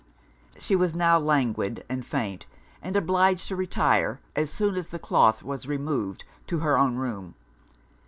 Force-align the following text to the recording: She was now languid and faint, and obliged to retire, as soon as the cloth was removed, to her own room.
She 0.57 0.75
was 0.75 0.95
now 0.95 1.19
languid 1.19 1.85
and 1.87 2.03
faint, 2.03 2.47
and 2.81 2.95
obliged 2.95 3.47
to 3.49 3.55
retire, 3.55 4.19
as 4.35 4.51
soon 4.51 4.73
as 4.73 4.87
the 4.87 4.97
cloth 4.97 5.43
was 5.43 5.67
removed, 5.67 6.25
to 6.47 6.57
her 6.57 6.75
own 6.75 6.95
room. 6.95 7.35